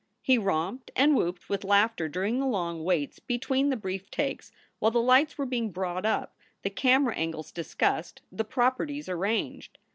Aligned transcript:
He 0.23 0.39
romped 0.39 0.89
and 0.95 1.15
whooped 1.15 1.47
with 1.47 1.63
laughter 1.63 2.09
during 2.09 2.39
the 2.39 2.47
long 2.47 2.83
waits 2.83 3.19
between 3.19 3.69
the 3.69 3.75
brief 3.77 4.09
takes 4.09 4.51
while 4.79 4.89
the 4.89 4.99
lights 4.99 5.37
were 5.37 5.45
being 5.45 5.69
brought 5.71 6.07
up, 6.07 6.35
the 6.63 6.71
camera 6.71 7.13
angles 7.15 7.51
discussed, 7.51 8.23
the 8.31 8.43
properties 8.43 9.07
arranged. 9.07 9.77